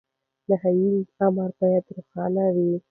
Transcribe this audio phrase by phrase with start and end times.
[0.49, 0.81] نهي
[1.25, 2.71] امر بايد روښانه وي.